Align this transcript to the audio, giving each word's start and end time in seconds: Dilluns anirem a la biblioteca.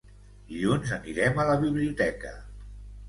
Dilluns 0.53 0.93
anirem 0.97 1.43
a 1.43 1.47
la 1.53 1.59
biblioteca. 1.67 2.33